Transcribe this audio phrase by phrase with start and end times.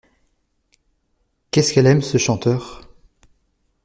[1.51, 2.81] Qu’est-ce qu’elle aime ce chanteur!